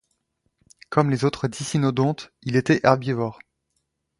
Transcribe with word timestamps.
Comme 0.89 1.11
les 1.11 1.25
autres 1.25 1.47
dicynodontes, 1.47 2.33
il 2.41 2.55
était 2.55 2.79
herbivore. 2.83 3.37